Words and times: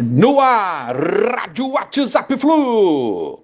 No 0.00 0.38
ar, 0.38 0.94
Rádio 0.94 1.70
WhatsApp 1.72 2.36
Flu. 2.38 3.42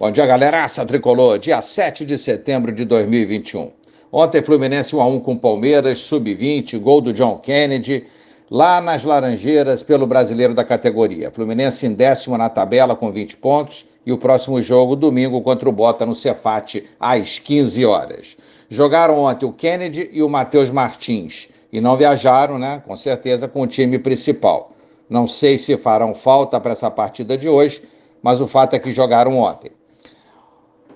Bom 0.00 0.10
dia, 0.10 0.26
galera. 0.26 0.64
Essa 0.64 0.84
tricolor, 0.84 1.38
dia 1.38 1.62
7 1.62 2.04
de 2.04 2.18
setembro 2.18 2.72
de 2.72 2.84
2021. 2.84 3.70
Ontem, 4.10 4.42
Fluminense 4.42 4.96
1x1 4.96 5.22
com 5.22 5.38
Palmeiras, 5.38 6.00
sub-20, 6.00 6.76
gol 6.80 7.00
do 7.00 7.12
John 7.12 7.38
Kennedy, 7.38 8.04
lá 8.52 8.82
nas 8.82 9.02
Laranjeiras, 9.02 9.82
pelo 9.82 10.06
brasileiro 10.06 10.52
da 10.52 10.62
categoria. 10.62 11.30
Fluminense 11.30 11.86
em 11.86 11.94
décimo 11.94 12.36
na 12.36 12.50
tabela 12.50 12.94
com 12.94 13.10
20 13.10 13.38
pontos 13.38 13.86
e 14.04 14.12
o 14.12 14.18
próximo 14.18 14.60
jogo, 14.60 14.94
domingo, 14.94 15.40
contra 15.40 15.66
o 15.66 15.72
Bota 15.72 16.04
no 16.04 16.14
Cefate, 16.14 16.84
às 17.00 17.38
15 17.38 17.86
horas. 17.86 18.36
Jogaram 18.68 19.20
ontem 19.20 19.46
o 19.46 19.54
Kennedy 19.54 20.10
e 20.12 20.22
o 20.22 20.28
Matheus 20.28 20.68
Martins 20.68 21.48
e 21.72 21.80
não 21.80 21.96
viajaram, 21.96 22.58
né, 22.58 22.82
com 22.86 22.94
certeza, 22.94 23.48
com 23.48 23.62
o 23.62 23.66
time 23.66 23.98
principal. 23.98 24.72
Não 25.08 25.26
sei 25.26 25.56
se 25.56 25.78
farão 25.78 26.14
falta 26.14 26.60
para 26.60 26.72
essa 26.72 26.90
partida 26.90 27.38
de 27.38 27.48
hoje, 27.48 27.82
mas 28.22 28.38
o 28.38 28.46
fato 28.46 28.74
é 28.74 28.78
que 28.78 28.92
jogaram 28.92 29.38
ontem. 29.38 29.72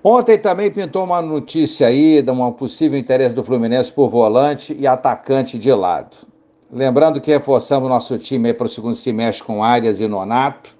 Ontem 0.05 0.37
também 0.37 0.71
pintou 0.71 1.05
uma 1.05 1.23
notícia 1.23 1.87
aí 1.87 2.21
de 2.21 2.31
um 2.31 2.53
possível 2.53 2.99
interesse 2.99 3.35
do 3.35 3.43
Fluminense 3.43 3.91
por 3.91 4.11
volante 4.11 4.77
e 4.79 4.87
atacante 4.87 5.59
de 5.59 5.73
lado. 5.73 6.36
Lembrando 6.71 7.21
que 7.21 7.31
reforçamos 7.31 7.89
nosso 7.89 8.19
time 8.19 8.53
para 8.53 8.67
o 8.67 8.69
segundo 8.69 8.97
semestre 8.97 9.45
com 9.45 9.63
Arias 9.63 10.01
e 10.01 10.09
Nonato, 10.09 10.75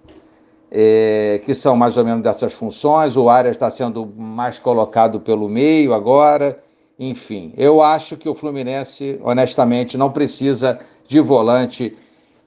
é, 0.69 1.41
que 1.45 1.55
são 1.55 1.77
mais 1.77 1.97
ou 1.97 2.05
menos 2.05 2.23
dessas 2.23 2.53
funções. 2.53 3.17
O 3.17 3.29
Arias 3.29 3.55
está 3.55 3.71
sendo 3.71 4.05
mais 4.17 4.59
colocado 4.59 5.21
pelo 5.21 5.49
meio 5.49 5.95
agora. 5.95 6.61
Enfim, 6.99 7.53
eu 7.57 7.81
acho 7.81 8.17
que 8.17 8.29
o 8.29 8.35
Fluminense, 8.35 9.21
honestamente, 9.23 9.97
não 9.97 10.11
precisa 10.11 10.79
de 11.07 11.21
volante. 11.21 11.97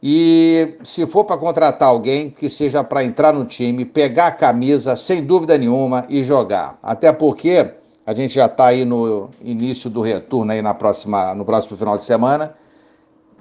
E 0.03 0.75
se 0.83 1.07
for 1.07 1.23
para 1.23 1.37
contratar 1.37 1.87
alguém, 1.87 2.29
que 2.29 2.49
seja 2.49 2.83
para 2.83 3.05
entrar 3.05 3.33
no 3.33 3.45
time, 3.45 3.85
pegar 3.85 4.27
a 4.27 4.31
camisa, 4.31 4.97
sem 4.97 5.23
dúvida 5.23 5.57
nenhuma, 5.57 6.05
e 6.09 6.25
jogar. 6.25 6.77
Até 6.83 7.13
porque 7.13 7.71
a 8.05 8.13
gente 8.13 8.33
já 8.33 8.47
está 8.47 8.67
aí 8.67 8.83
no 8.83 9.29
início 9.41 9.89
do 9.89 10.01
retorno 10.01 10.51
aí 10.51 10.61
na 10.61 10.73
próxima, 10.73 11.33
no 11.33 11.45
próximo 11.45 11.77
final 11.77 11.95
de 11.95 12.03
semana. 12.03 12.55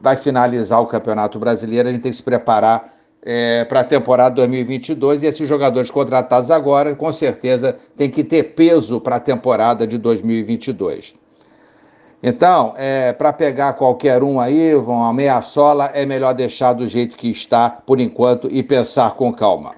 Vai 0.00 0.16
finalizar 0.16 0.80
o 0.80 0.86
Campeonato 0.86 1.38
Brasileiro, 1.38 1.88
a 1.88 1.92
gente 1.92 2.02
tem 2.02 2.10
que 2.10 2.16
se 2.16 2.22
preparar 2.22 2.94
é, 3.22 3.64
para 3.64 3.80
a 3.80 3.84
temporada 3.84 4.36
2022 4.36 5.22
e 5.22 5.26
esses 5.26 5.48
jogadores 5.48 5.90
contratados 5.90 6.50
agora, 6.50 6.94
com 6.94 7.12
certeza, 7.12 7.76
tem 7.96 8.08
que 8.08 8.22
ter 8.22 8.54
peso 8.54 9.00
para 9.00 9.16
a 9.16 9.20
temporada 9.20 9.86
de 9.86 9.98
2022. 9.98 11.14
Então, 12.22 12.74
é, 12.76 13.12
para 13.12 13.32
pegar 13.32 13.74
qualquer 13.74 14.22
um 14.22 14.40
aí, 14.40 14.74
vão 14.74 15.04
a 15.04 15.12
meia 15.12 15.40
sola, 15.40 15.90
é 15.94 16.04
melhor 16.04 16.34
deixar 16.34 16.72
do 16.72 16.86
jeito 16.86 17.16
que 17.16 17.30
está 17.30 17.70
por 17.70 18.00
enquanto 18.00 18.48
e 18.50 18.62
pensar 18.62 19.12
com 19.14 19.32
calma. 19.32 19.74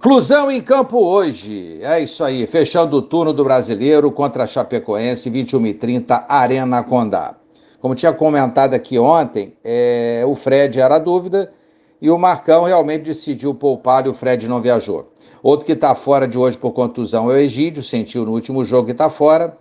Flusão 0.00 0.50
em 0.50 0.60
campo 0.60 0.98
hoje. 0.98 1.80
É 1.82 1.98
isso 2.00 2.22
aí, 2.22 2.46
fechando 2.46 2.96
o 2.96 3.02
turno 3.02 3.32
do 3.32 3.42
brasileiro 3.42 4.12
contra 4.12 4.44
a 4.44 4.46
Chapecoense, 4.46 5.30
21 5.30 5.66
e 5.66 5.74
30 5.74 6.26
Arena 6.28 6.82
Condá. 6.82 7.37
Como 7.80 7.94
tinha 7.94 8.12
comentado 8.12 8.74
aqui 8.74 8.98
ontem, 8.98 9.52
é, 9.62 10.24
o 10.26 10.34
Fred 10.34 10.80
era 10.80 10.98
dúvida 10.98 11.52
e 12.00 12.10
o 12.10 12.18
Marcão 12.18 12.64
realmente 12.64 13.02
decidiu 13.02 13.54
poupar 13.54 14.06
e 14.06 14.08
o 14.08 14.14
Fred 14.14 14.48
não 14.48 14.60
viajou. 14.60 15.12
Outro 15.42 15.64
que 15.64 15.72
está 15.72 15.94
fora 15.94 16.26
de 16.26 16.36
hoje 16.36 16.58
por 16.58 16.72
contusão 16.72 17.30
é 17.30 17.34
o 17.34 17.36
Egídio, 17.36 17.82
sentiu 17.82 18.24
no 18.24 18.32
último 18.32 18.64
jogo 18.64 18.86
que 18.86 18.92
está 18.92 19.08
fora. 19.08 19.56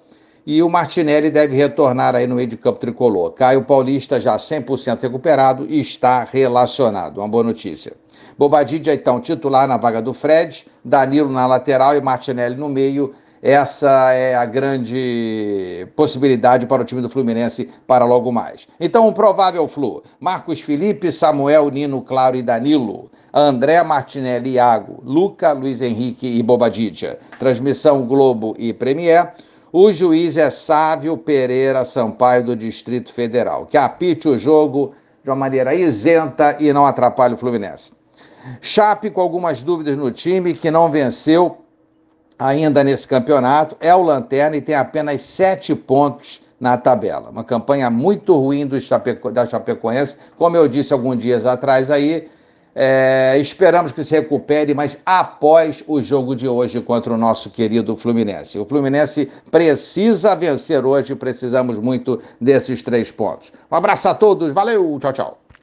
E 0.45 0.63
o 0.63 0.69
Martinelli 0.69 1.29
deve 1.29 1.55
retornar 1.57 2.15
aí 2.15 2.25
no 2.25 2.35
meio 2.35 2.47
de 2.47 2.55
campo 2.55 2.79
tricolor. 2.79 3.31
Caio 3.31 3.63
Paulista 3.65 4.19
já 4.19 4.37
100% 4.37 5.01
recuperado 5.01 5.67
e 5.69 5.79
está 5.81 6.23
relacionado. 6.23 7.17
Uma 7.17 7.27
boa 7.27 7.43
notícia. 7.43 7.93
Bobadilla, 8.37 8.93
então, 8.93 9.19
titular 9.19 9.67
na 9.67 9.77
vaga 9.77 10.01
do 10.01 10.13
Fred, 10.13 10.65
Danilo 10.83 11.29
na 11.31 11.45
lateral 11.45 11.97
e 11.97 12.01
Martinelli 12.01 12.55
no 12.55 12.69
meio 12.69 13.13
essa 13.49 14.11
é 14.11 14.35
a 14.35 14.43
grande 14.43 15.87
possibilidade 15.95 16.67
para 16.67 16.81
o 16.81 16.85
time 16.85 17.01
do 17.01 17.09
Fluminense 17.09 17.69
para 17.87 18.03
logo 18.03 18.29
mais. 18.29 18.67
Então, 18.77 19.07
um 19.07 19.13
provável 19.13 19.65
Flu: 19.69 20.03
Marcos 20.19 20.59
Felipe, 20.59 21.13
Samuel, 21.13 21.69
Nino, 21.69 22.01
Claro 22.01 22.35
e 22.35 22.41
Danilo. 22.41 23.09
André, 23.33 23.81
Martinelli, 23.83 24.55
Iago, 24.55 25.01
Luca, 25.01 25.53
Luiz 25.53 25.81
Henrique 25.81 26.27
e 26.27 26.43
Bobadilla. 26.43 27.17
Transmissão 27.39 28.05
Globo 28.05 28.53
e 28.59 28.73
Premier. 28.73 29.33
O 29.71 29.93
juiz 29.93 30.35
é 30.35 30.49
Sávio 30.49 31.15
Pereira 31.17 31.85
Sampaio, 31.85 32.43
do 32.43 32.55
Distrito 32.55 33.13
Federal, 33.13 33.65
que 33.65 33.77
apite 33.77 34.27
o 34.27 34.37
jogo 34.37 34.91
de 35.23 35.29
uma 35.29 35.37
maneira 35.37 35.73
isenta 35.73 36.57
e 36.59 36.73
não 36.73 36.85
atrapalhe 36.85 37.35
o 37.35 37.37
Fluminense. 37.37 37.93
Chape 38.59 39.09
com 39.09 39.21
algumas 39.21 39.63
dúvidas 39.63 39.97
no 39.97 40.11
time, 40.11 40.53
que 40.53 40.69
não 40.69 40.91
venceu 40.91 41.59
ainda 42.37 42.83
nesse 42.83 43.07
campeonato, 43.07 43.75
é 43.79 43.93
o 43.93 44.01
Lanterna 44.01 44.57
e 44.57 44.61
tem 44.61 44.75
apenas 44.75 45.21
sete 45.23 45.75
pontos 45.75 46.41
na 46.59 46.77
tabela. 46.77 47.29
Uma 47.29 47.43
campanha 47.43 47.89
muito 47.89 48.35
ruim 48.35 48.65
do 48.65 48.79
Chapeco, 48.79 49.31
da 49.31 49.45
Chapecoense, 49.45 50.17
como 50.37 50.57
eu 50.57 50.67
disse 50.67 50.93
alguns 50.93 51.17
dias 51.19 51.45
atrás 51.45 51.89
aí. 51.91 52.27
É, 52.79 53.35
esperamos 53.39 53.91
que 53.91 54.03
se 54.03 54.13
recupere, 54.13 54.75
mas 54.75 54.99
após 55.03 55.83
o 55.87 55.99
jogo 55.99 56.35
de 56.35 56.47
hoje 56.47 56.79
contra 56.79 57.11
o 57.11 57.17
nosso 57.17 57.49
querido 57.49 57.97
Fluminense. 57.97 58.59
O 58.59 58.65
Fluminense 58.65 59.31
precisa 59.49 60.35
vencer 60.35 60.85
hoje, 60.85 61.15
precisamos 61.15 61.79
muito 61.79 62.21
desses 62.39 62.83
três 62.83 63.11
pontos. 63.11 63.51
Um 63.71 63.75
abraço 63.75 64.07
a 64.09 64.13
todos, 64.13 64.53
valeu, 64.53 64.99
tchau, 64.99 65.11
tchau. 65.11 65.46